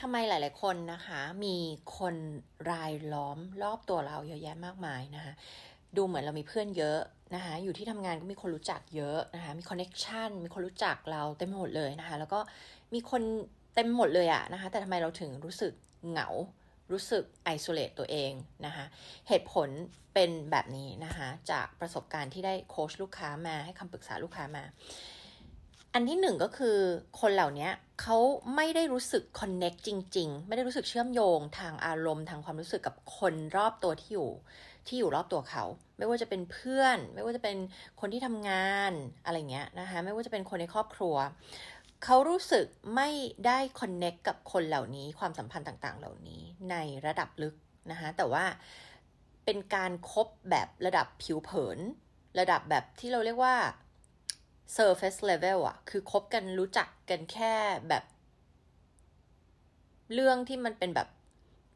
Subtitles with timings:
[0.00, 1.56] ทำไมหลาย ๆ คนนะคะ มี
[1.98, 2.14] คน
[2.70, 5.32] รายล้อมรอบตัวเราเยอะแยะมากมายนะคะ
[5.96, 6.98] ดูเหมือนเรามีเพื่อนเยอะ
[7.34, 12.40] นะคะอยู่ที่ทำงานก็มีคนรู้จักเยอะนะคะมี connection มีคนรู้จักเราเต็มหมดเลยนะคะแล้วก็
[12.94, 13.22] มีคน
[13.74, 15.72] เต็มหมดเลยอะนะคะแต่ทำไมเราถึงรู้สึก
[16.10, 16.28] เหงา
[16.92, 18.32] รู้สึก isolate ตัวเอง
[18.66, 18.84] นะคะ
[19.28, 19.68] เหตุผล
[20.14, 24.64] เป็นแบบนี้นะคะจากประสบการณ์ที่ได้โค้ชลูกค้ามาให้คำปรึกษาลูกค้ามา
[25.94, 26.76] อันที่หนึ่งก็คือ
[27.20, 27.68] คนเหล่านี้
[28.00, 28.18] เขา
[28.56, 34.30] ไม่ได้รู้สึกคอนเน็กจริง ๆ ไม่ได้รู้สึกเชื่อมโยงทางอารมณ์ทางความรู้สึกกับคนรอบตัวที่อยู่
[34.86, 35.64] ที่อยู่รอบตัวเขา
[35.98, 37.56] ไม่ว่าจะเป็นเพื่อน ไม่ว่าจะเป็น
[38.00, 38.92] คนที่ทำงาน
[39.24, 41.14] อะไรเงี้ยนะคะไม่ว่าจะเป็นคนในครอบครัว
[42.04, 43.08] เขารู้สึกไม่
[43.46, 47.54] ได้คอนเน็กกับคนเหล่านี้ความสัมพันธ์ต่างๆ เหล่านี้ในระดับลึก
[47.90, 48.44] นะคะแต่ว่า
[49.44, 51.78] เป็นการครบแบบระดับผิวเผิน
[52.40, 53.56] ระดับแบบที่เราเรียกว่า
[54.76, 57.54] surface level อะคือคบกันรู้จักกันแค่
[57.88, 58.04] แบบ
[60.14, 61.08] เรื่องที่มันเป็นแบบ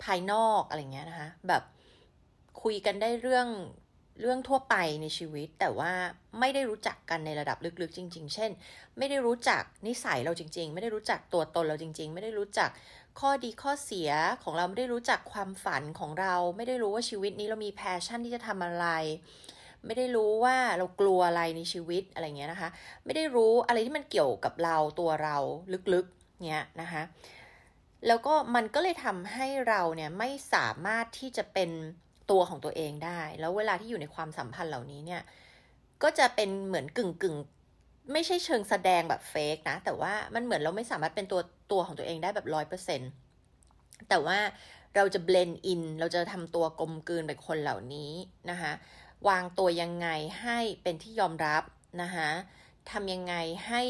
[0.02, 1.62] ภายนอกอะไรเงี้ยนะคะ แบบ
[2.62, 3.48] คุยกันได้เรื่อง
[4.20, 5.92] เรื่องทั่วไปในชีวิต แต่ว่า
[6.40, 8.50] ไม่ได้รู้จักกันในระดับลึกๆ จริง ๆ เช่น
[8.98, 12.70] ไม่ได้รู้จักนิสัยเราจริง ๆ ไม่ได้รู้จักตัวตนเราจริง ๆ ไม่ได้รู้จัก
[13.20, 14.10] ข้อดีข้อเสีย
[14.42, 18.86] ของเราไม่ได้รู้จักความฝันของเรา ไม่ได้รู้ว่าชีวิตนี้เรามี passion ที่จะทำอะไร
[19.86, 22.68] ไม่ได้รู้ว่าเรากลัวอะไรในชีวิตอะไรเงี้ยนะคะ
[23.04, 25.36] ไม่ได้รู้อะไรที่มันเกี่ยวกับเราตัวเรา
[25.94, 27.02] ลึกๆเนี้ยนะคะ
[28.06, 31.70] แล้วก็มันก็เลยทำให้เราเนี่ยไม่สามารถที่จะเป็น
[32.30, 35.22] ตัวของตัวเองได้ แล้วเวลาที่อยู่ในความสัมพันธ์เหล่านี้เนี่ย
[36.02, 37.36] ก็จะเป็นเหมือนกึ่งกึ่ง
[38.12, 41.40] ไม่ใช่เชิงแสดงแบบเฟกนะ แต่ว่ามันเหมือนเราไม่สามารถเป็นตัว
[41.72, 43.00] ตัวของตัวเองได้แบบร้อยเปอร์เซ็น
[44.08, 44.38] แต่ว่า
[44.96, 48.12] เราจะเบลนอิน เราจะทำตัวกลมกลืนไปคนเหล่านี้
[48.50, 48.72] นะคะ
[49.28, 50.08] วางตัวยังไง
[50.42, 51.62] ให้เป็นที่ยอมรับ
[52.02, 52.28] นะคะ
[52.90, 53.34] ทำยังไง
[53.68, 53.82] ให้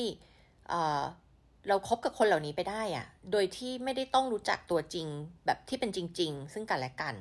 [1.69, 5.06] เราครบกับคนเหล่านี้ไปได้อะโดยที่ไม่ได้ต้องรู้จักตัวจริง
[5.47, 7.14] แบบที่เป็นจริง ๆ ซึ่งกันและกัน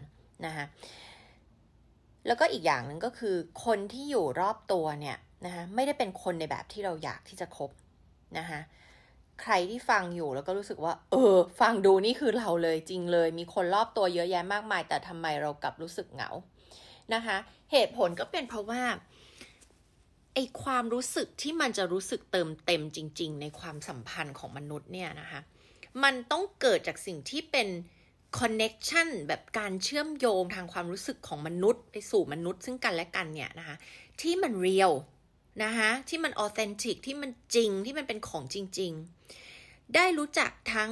[0.45, 0.65] นะคะ
[2.27, 7.69] แล้วก็อีกอย่างหนึ่งก็คือ คนที่อยู่รอบตัวเนี่ยนะคะไม่ได้เป็นคนในแบบที่เราอยากที่จะคบ
[8.37, 8.59] นะคะ
[9.41, 16.29] ใครที่ฟังอยู่แล้วก็รู้สึกว่า เออ ฟังดูนี่คือเราเลยจริงเลย มีคนรอบตัวเยอะแยะมากมาย แต่ทำไมเรากลับรู้สึกเหงา
[17.15, 17.37] นะคะ
[17.71, 18.83] เหตุผลก็เป็นเพราะว่า
[20.33, 25.41] ไอความรู้สึกที่มันจะรู้สึกเติมเต็มจริง ๆ ในความสัมพันธ์ของมนุษย์เนี่ยนะคะ
[26.03, 27.67] มันต้องเกิดจากสิ่งที่เป็น
[28.39, 33.75] connection แบบการเชื่อมโยงทางความรู้สึกของมนุษย์ไปสู่มนุษย์ซึ่งกันและกันเนี่ยนะคะ
[34.21, 34.91] ที่มัน real
[35.63, 38.91] นะคะที่มันออเทนติกที่มันจริงที่มันเป็นของจริง
[39.43, 40.91] ๆ ได้รู้จักทั้ง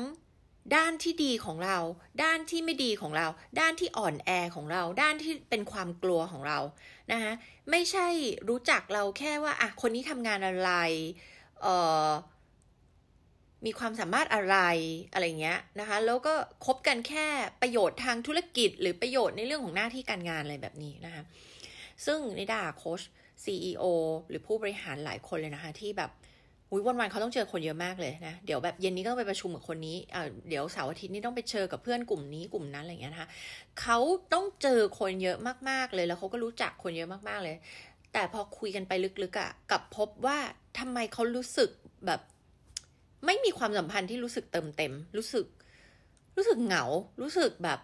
[0.76, 1.78] ด้านที่ดีของเรา
[2.24, 3.28] ด้านที่ไม่ดีของเรา
[3.60, 6.60] ด้านที่อ่อนแอของเรา ด้านที่เป็นความกลัวของเรา
[7.12, 7.32] นะคะ
[7.72, 8.08] ไม่ใช่
[8.50, 10.72] รู้จักเราแค่ว่าอะคนนี้ทำงานอะไร
[11.62, 11.76] เอ่
[12.08, 12.10] อ
[13.66, 14.58] มีความสามารถอะไร
[15.14, 16.34] อะไรเงี้ยนะคะ แล้วก็
[16.66, 17.28] คบกันแค่
[17.62, 21.24] ประโยชน์ทางธุรกิจ หรือประโยชน์ในเรื่องของหน้าที่การงานอะไรแบบนี้นะคะ
[22.06, 23.02] ซึ่งในด่าโค้ช
[23.44, 23.84] CEO
[24.30, 26.12] หรือผู้บริหารหลายคนเลยนะคะ ที่แบบ
[26.72, 33.30] อุ้ยวันๆเขาต้องเจอคนเยอะมากเลยนะ เดี๋ยวแบบเย็นนี้ก็ต้องไปประชุมกับคนนี้อ่าเดี๋ยวเสาร์อาทิตย์นี้ต้องไปเจอกับเพื่อนกลุ่มนี้กลุ่มนั้นอะไรเงี้ยนะคะ
[33.82, 33.98] เขา
[34.34, 35.38] ต้องเจอคนเยอะ
[35.70, 37.56] มากๆเลย แล้วเขาก็รู้จักคนเยอะมากๆเลย
[38.14, 38.94] แต่พอคุยกันไป
[39.24, 40.38] ลึกๆอะ่ะกับพบว่า
[40.80, 41.70] ทำไมเขารู้สึก
[42.06, 42.22] แบบ
[43.26, 45.46] ไม่มีความสัมพันธ์ที่รู้สึกเติมเต็ม รู้สึก
[46.38, 46.84] รู้สึกเหงา
[47.22, 47.80] รู้สึกแบบ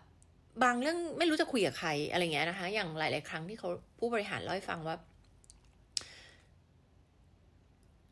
[0.63, 3.69] บางเรื่องไม่รู้จะคุยกับใครอะไรเงี้ยนะคะ อย่างหลาย ๆ ครั้งที่เขา
[3.99, 4.95] ผู้บริหารเล่าให้ฟังว่า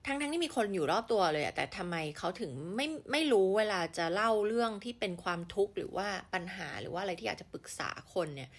[0.05, 8.49] ทั้งทั้งที่มีคนอยู่รอบตัวเลยแต่ทำไมเขาถึงไม่ไม่รู้เวลาจะเล่าเรื่องที่เป็นความทุกข์หรือว่าปัญหาหรือว่าอะไรที่อยากจะปรึกษาคนเนี่ย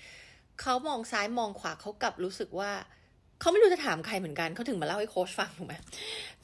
[0.60, 2.72] เขามองซ้ายมองขวาเขากลับรู้สึกว่า
[3.40, 5.74] เขาไม่รู้จะถามใครเหมือนกันเขาถึงมาเล่าให้โค้ชฟังถูกไหม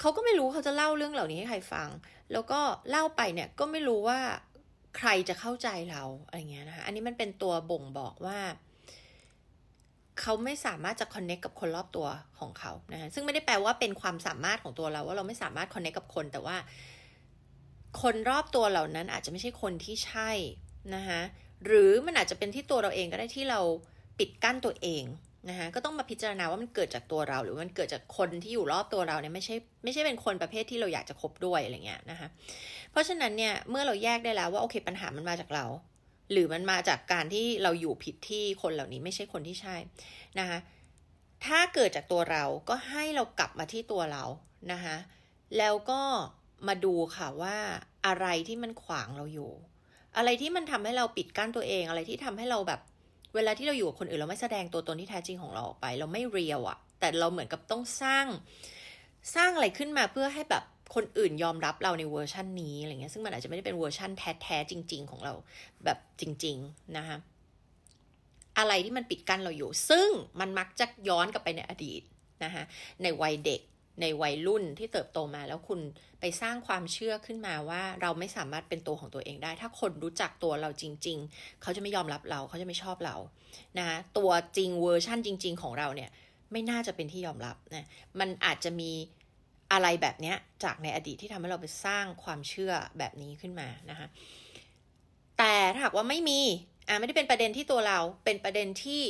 [0.00, 1.88] เขาก็ไม่รู้เขาจะเล่าเรื่องเหล่านี้ให้ใครฟัง
[2.32, 2.60] แล้วก็
[2.90, 4.18] เล่าไปเนี่ยก็ไม่รู้ว่า
[4.98, 8.38] ใครจะเข้าใจเราอะไรเงี้ยนะคะอันนี้มันเป็นตัวบ่งบอกว่า
[10.20, 12.06] เขาไม่สามารถจะคอนเน็กกับคนรอบตัว
[12.38, 16.56] ของเขานะะซึ่งไม่ได้แปลว่าเป็นความสามารถของตัวเราว่าเราไม่สามารถคอนเน็กกับคน แต่ว่า
[18.02, 20.30] คนรอบตัวเหล่านั้นอาจจะไม่ใช่คนที่ใช่
[20.94, 21.20] นะคะ
[21.66, 23.60] หรือมันอาจจะเป็นที่ตัวเราเองก็ได้ที่เรา
[24.18, 25.04] ปิดกั้นตัวเอง
[25.48, 32.28] นะคะก็ต้องมาพิจารณาว่ามันเกิดจากตัวเรา หรือมันเกิดจากคนที่อยู่รอบตัวเราเนี่ยไม่ใช่ไม่ใช่เป็นคนประเภทที่เราอยากจะคบด้วยอะไรเงี้ยนะคะ
[32.90, 35.64] เพราะฉะนั้นเนี่ยเมื่อเราแยกได้แล้วว่าโอเคปัญหามันมาจากเรา
[36.32, 39.76] หรือมันมาจากการที่เราอยู่ผิดที่คนเหล่านี้ไม่ใช่คนที่ใช่
[40.38, 40.58] นะคะ
[41.46, 44.24] ถ้าเกิดจากตัวเราก็ให้เรากลับมาที่ตัวเรา
[44.72, 44.96] นะคะ
[45.58, 46.00] แล้วก็
[46.68, 47.56] มาดูค่ะว่า
[48.06, 49.50] อะไรที่มันขวางเราอยู่
[50.16, 52.80] อะไรที่มันทำให้เราปิดกั้นตัวเอง อะไรที่ทำให้เราแบบ
[53.34, 58.26] เวลาที่เราอยู่กับคนอื่นเราไม่แสดงตัวตนที่แท้จริงของเราออกไป เราไม่เรียวอะแต่เราเหมือนกับต้องสร้าง
[59.34, 60.64] สร้างอะไรขึ้นมาเพื่อให้แบบ
[60.94, 65.34] คนอื่นยอมรับเราในเวอร์ชันนี้อะไรเงี้ยซึ่งมันอาจจะไม่ได้เป็นเวอร์ชันแท้ๆจริง ๆ ของเรา
[65.84, 67.16] แบบจริง ๆ นะคะ
[68.58, 70.08] อะไรที่มันปิดกั้นเราอยู่ ซึ่ง
[70.40, 72.02] มันมักจะย้อนกลับไปในอดีต
[72.44, 72.64] นะคะ
[73.02, 73.60] ในวัยเด็ก
[74.00, 75.80] ในวัยรุ่นที่เติบโตมาแล้วคุณ
[76.20, 83.16] ไปสร้างความเชื่อขึ้นมาว่าเราไม่สามารถเป็นตัวของตัวเองได้ ถ้าคนรู้จักตัวเราจริง ๆ เขาจะไม่ยอมรับเราเขาจะไม่ชอบเรา
[83.78, 86.10] นะคะตัวจริงเวอร์ชั่นจริง ๆ ของเราเนี่ย
[86.52, 87.86] ไม่น่าจะเป็นที่ยอมรับนะ
[88.20, 88.90] มันอาจจะมี
[89.72, 90.34] อะไรแบบนี้
[90.64, 94.06] จากในอดีตที่ทำให้เราไปสร้างความเชื่อแบบนี้ขึ้นมานะคะ
[95.38, 96.40] แต่ถ้าหากว่าไม่มี
[96.88, 99.02] อ่าไม่ได้เป็นประเด็นที่ตัวเราเป็นประเด็นที่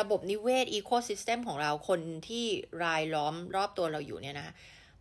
[0.00, 2.44] ระบบนิเวศ ecosystem ของเราคนที่
[2.84, 4.54] รายล้อมรอบตัวเราอยู่เนี่ยนะคะ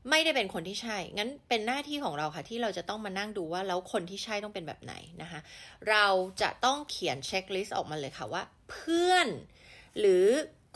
[0.10, 5.40] ไม่ได้เป็นคนที่ใช่ งั้นเป็นหน้าที่ของเราค่ะที่เราจะต้องมานั่งดูว่าแล้วคนที่ใช่ต้องเป็นแบบไหนนะคะ
[5.90, 6.06] เรา
[6.42, 9.28] จะต้องเขียนเช็คลิสต์ออกมาเลยค่ะว่า เพื่อน
[10.00, 10.26] หรือ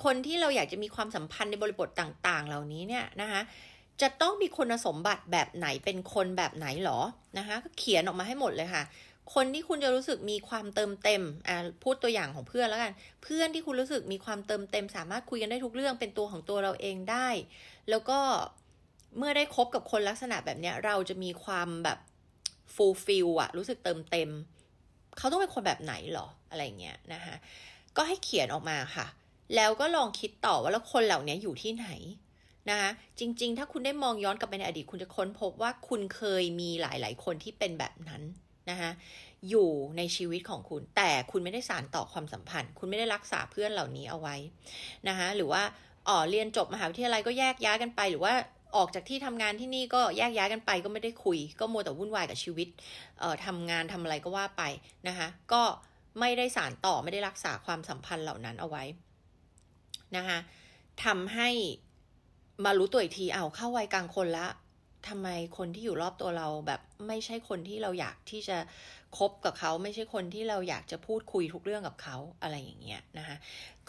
[0.03, 3.42] คนที่เราอยากจะมีความสัมพันธ์ในบริบทต่าง ๆ เหล่านี้เนี่ยนะคะ
[4.01, 6.99] จะต้องมีคุณสมบัติแบบไหนเป็นคนแบบไหนหรอ
[7.37, 8.83] นะคะ ก็เขียนออกมาให้หมดเลยค่ะ
[9.33, 12.93] คนที่คุณจะรู้สึกมีความเติมเต็มอ่าพูดตัวอย่างของเพื่อนแล้วกัน
[13.23, 17.27] เพื่อนที่คุณรู้สึกมีความเติมเต็ม สามารถคุยกันได้ทุกเรื่องเป็นตัวของตัวเราเองได้
[17.89, 18.19] แล้วก็
[19.17, 21.99] เมื่อได้คบกับคนลักษณะแบบเนี้ย เราจะมีความแบบ
[22.75, 24.29] ฟูลฟิลอะรู้สึกเติมเต็ม
[25.17, 27.35] เขาต้องเป็นคนแบบไหนหรออะไรเงี้ยนะคะ
[27.97, 29.07] ก็ให้เขียนออกมาค่ะ
[29.55, 31.87] แล้วก็ลองคิดต่อว่าแล้วคนเหล่านี้อยู่ที่ไหน
[32.69, 32.89] นะคะ
[33.19, 38.21] จริง ๆ ถ้าคุณได้มองย้อนกลับไปในอดีตคุณจะค้นพบว่าคุณเคยมีหลาย ๆ คนที่เป็นแบบนั้น
[38.69, 38.92] นะคะ
[39.50, 44.36] อยู่ในชีวิตของคุณ แต่คุณไม่ได้สารต่อความสัมพันธ์ คุณไม่ได้รักษาเพื่อนเหล่านี้เอาไว้
[45.07, 45.63] นะคะหรือว่า
[46.07, 48.33] อ๋อเรียนจบมหาวิทยาลัยก็แยกย้ายกันไป หรือว่า
[48.77, 52.68] ออกจากที่ทำงานที่นี่ก็แยกย้ายกันไปก็ไม่ได้คุย ก็มัวแต่วุ่นวายกับชีวิต
[53.19, 54.63] เอ่อทำงานทำอะไรก็ว่าไป
[55.07, 55.63] นะคะก็
[56.19, 58.83] ไม่ได้สารต่อไม่ได้รักษาความสัมพันธ์เหล่านั้นเอาไว้
[60.16, 60.38] นะคะ
[61.06, 61.50] ทำให้
[62.65, 64.47] มารู้ตัวอีกทีเอาเข้าวัยกลางคนละ
[65.07, 65.27] ทำไม
[65.57, 68.57] คนที่อยู่รอบตัวเราแบบไม่ใช่คนที่เราอยากที่จะ
[69.17, 73.35] คบกับเขา ไม่ใช่คนที่เราอยากจะพูดคุยทุกเรื่องกับเขาอะไรอย่างเงี้ยนะคะ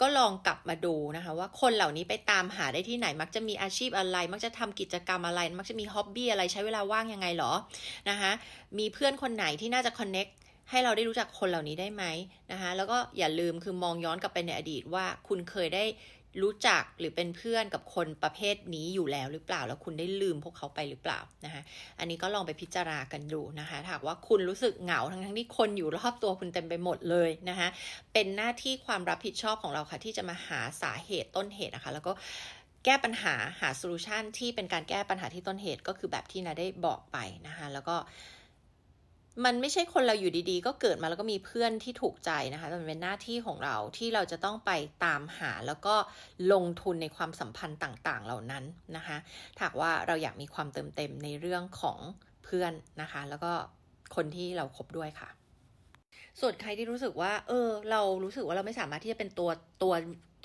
[0.01, 7.53] ก็ลองกลับมาดูนะคะว่าคนเหล่านี้ไปตามหาได้ที่ไหน มักจะมีอาชีพอะไร มักจะทำกิจกรรมอะไร มักจะมีฮ็อบบี้อะไรใช้เวลาว่างยังไงหรอ
[8.09, 8.31] นะคะ
[8.79, 10.27] มีเพื่อนคนไหนที่น่าจะคอนเน็ก
[10.69, 12.03] ให้เราได้รู้จักคนเหล่านี้ได้ไหม
[12.51, 15.83] นะคะแล้วก็อย่าลืมคือมองย้อนกลับไปในอดีตว่าคุณเคยได้
[16.41, 21.61] รู้จักหรือเป็นเพื่อนกับคนประเภทนี้อยู่แล้วหรือเปล่า แล้วคุณได้ลืมพวกเขาไปหรือเปล่านะคะ
[21.99, 27.67] อันนี้ก็ลองไปพิจารณากันดูนะคะถ้าว่าคุณรู้สึกเหงาทั้งทั้งที่คนอยู่รอบตัวคุณเต็มไปหมดเลยนะคะ
[28.13, 32.13] เป็นหน้าที่ความรับผิดชอบของเราค่ะ ที่จะมาหาสาเหตุต้นเหตุนะคะ แล้วก็
[32.85, 37.17] แก้ปัญหาหาโซลูชันที่เป็นการแก้ปัญหาที่ต้นเหตุก็คือแบบที่นาได้บอกไป
[37.47, 37.95] นะคะแล้วก็
[39.45, 44.71] มันไม่ใช่คนเราอยู่ดีๆ ก็เกิดมาแล้วก็มีเพื่อนที่ถูกใจนะคะแต่มันเป็นหน้าที่ของเราที่เราจะต้องไป
[45.05, 45.95] ตามหาแล้วก็
[46.53, 48.63] ลงทุนในความสัมพันธ์ต่างๆ เหล่านั้น
[48.97, 49.17] นะคะ
[49.57, 51.99] ถ้าว่าเราอยากมีความเติมเต็มในเรื่องของ
[52.43, 53.51] เพื่อนนะคะ แล้วก็
[54.15, 55.29] คนที่เราครบด้วยค่ะ
[56.41, 59.49] ส่วนใครที่รู้สึกว่า เออ เรารู้สึกว่าเราไม่สามารถที่จะเป็นตัว
[59.83, 59.93] ตัว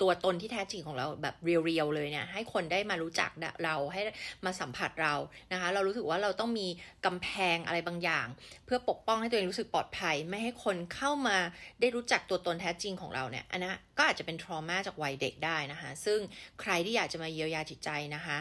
[0.01, 3.29] ตัวตนที่แท้จริงของเราแบบเรียวๆเลยเนี่ยให้คนได้มารู้จัก
[3.63, 4.01] เราให้
[4.45, 5.13] มาสัมผัสเรา
[5.51, 6.67] นะคะ เรารู้สึกว่าเราต้องมี
[7.05, 8.27] กำแพงอะไรบางอย่าง
[8.65, 11.37] เพื่อปกป้องให้ตัวเองรู้สึกปลอดภัย ไม่ให้คนเข้ามา
[11.79, 16.19] ได้รู้จักตัวตนแท้จริงของเราเนี่ยอันนั้นก็อาจจะเป็นทรมาจากวัยเด็กได้นะคะ ซึ่ง
[16.61, 18.37] ใครที่อยากจะมาเยียวยาจิตใจนะคะ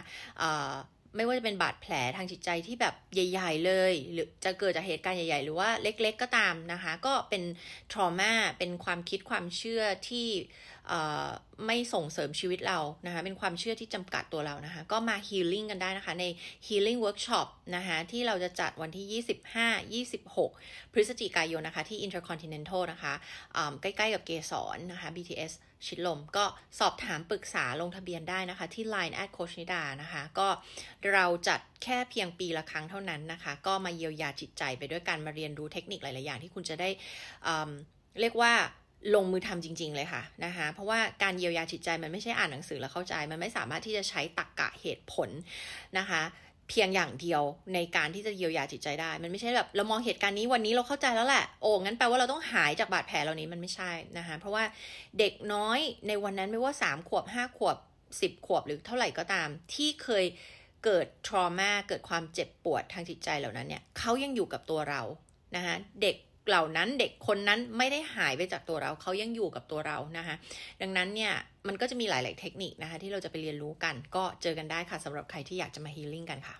[1.16, 7.42] ไม่ว่าจะเป็นบาดแผลทางจิตใจที่แบบใหญ่ ๆ เลย หรือจะเกิดจากเหตุการณ์ใหญ่ ๆ หรือว่าเล็ก ๆ ก็ตามนะคะ ก็เป็น
[7.92, 10.28] ทรมาเป็นความคิดความเชื่อที่
[11.66, 16.24] ไม่ส่งเสริมชีวิตเรานะคะเป็นความเชื่อที่จำกัดตัวเรานะคะก็มาฮีลิ่งกันได้นะคะใน
[16.66, 19.22] healing workshop นะคะที่เราจะจัดวันที่
[20.02, 20.14] 25
[20.44, 23.12] 26 พฤศจิกายนนะคะที่ intercontinental นะคะ
[23.80, 25.52] ใกล้ๆกับเกสรนะคะ BTS
[25.86, 26.44] ชิดลมก็
[26.78, 30.48] สอบถามปรึกษาลงทะเบียนได้นะคะที่ Line แอดโคชนิดานะคะก็
[31.12, 36.88] เราจัดแค่เพียงปีละครั้งเท่านั้นนะคะก็มาเยียวยาจิตใจไปด้วยการมาเรียนรู้เทคนิคหลาย ๆ อย่างที่คุณจะได้
[38.20, 38.52] เรียกว่า
[39.14, 45.28] ลงมือทำจริง ๆ เลยค่ะนะคะเพราะว่าการเยียวยาจิตใจมันไม่ใช่อ่านหนังสือแล้วเข้าใจ มันไม่สามารถที่จะใช้ตรกกะเหตุผล
[45.98, 46.22] นะคะ
[46.70, 47.42] เพียงอย่างเดียว
[47.74, 54.64] ในการที่จะเยียวยาจิตใจได้ มันไม่ใช่แบบเรามองเหตุการณ์นี้วันนี้เราเข้าใจแล้วแหละ โอ้งั้นแปลว่าเราต้องหายจากบาดแผลเหล่านี้มันไม่ใช่นะคะ เพราะว่า
[55.18, 57.76] เด็กน้อยในวันนั้นไม่ว่า 3 ขวบ 5 ขวบ
[58.16, 60.24] 10 ขวบหรือเท่าไหร่ก็ตาม ที่เคย
[60.84, 65.02] เกิดทรมาเกิดความเจ็บปวดทางจิตใจเหล่านั้นเนี่ยเขายังอยู่กับตัวเรา
[65.56, 66.16] นะคะเด็ก
[66.48, 70.36] เหล่านั้นเด็กคนนั้นไม่ได้หายไปจากตัวเราเขายังอยู่กับตัวเรานะคะ
[70.82, 71.32] ดังนั้นเนี่ย
[71.68, 76.56] มันก็จะมีหลาย ๆ เทคนิคนะคะที่เราจะไปเรียนรู้กัน ก็เจอกันได้ค่ะสำหรับใครที่อยากจะมาฮีลิ่งกันค่ะ